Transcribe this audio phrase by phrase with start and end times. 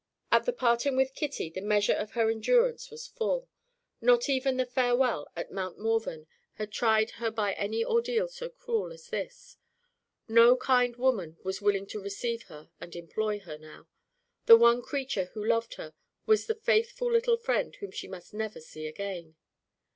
[0.31, 3.47] At the parting with Kitty, the measure of her endurance was full.
[4.01, 8.91] Not even the farewell at Mount Morven had tried her by an ordeal so cruel
[8.91, 9.57] as this.
[10.27, 13.87] No kind woman was willing to receive her and employ her, now.
[14.47, 15.93] The one creature left who loved her
[16.25, 19.35] was the faithful little friend whom she must never see again.